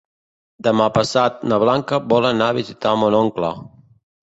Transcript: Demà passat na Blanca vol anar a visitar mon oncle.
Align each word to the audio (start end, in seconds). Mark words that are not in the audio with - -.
Demà 0.67 0.87
passat 0.95 1.43
na 1.51 1.59
Blanca 1.65 2.01
vol 2.15 2.29
anar 2.31 2.49
a 2.55 2.59
visitar 2.61 2.97
mon 3.05 3.21
oncle. 3.21 3.55